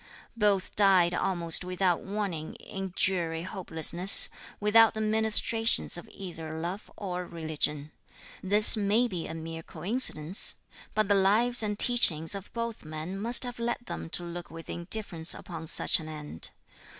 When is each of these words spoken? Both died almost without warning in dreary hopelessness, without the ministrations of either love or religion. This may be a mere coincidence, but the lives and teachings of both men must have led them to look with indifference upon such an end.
Both 0.35 0.75
died 0.75 1.13
almost 1.13 1.63
without 1.63 1.99
warning 2.01 2.55
in 2.55 2.91
dreary 2.95 3.43
hopelessness, 3.43 4.29
without 4.59 4.95
the 4.95 4.99
ministrations 4.99 5.95
of 5.95 6.09
either 6.11 6.59
love 6.59 6.89
or 6.97 7.27
religion. 7.27 7.91
This 8.41 8.75
may 8.75 9.07
be 9.07 9.27
a 9.27 9.35
mere 9.35 9.61
coincidence, 9.61 10.55
but 10.95 11.07
the 11.07 11.13
lives 11.13 11.61
and 11.61 11.77
teachings 11.77 12.33
of 12.33 12.51
both 12.51 12.83
men 12.83 13.15
must 13.15 13.43
have 13.43 13.59
led 13.59 13.85
them 13.85 14.09
to 14.17 14.23
look 14.23 14.49
with 14.49 14.71
indifference 14.71 15.35
upon 15.35 15.67
such 15.67 15.99
an 15.99 16.09
end. 16.09 16.49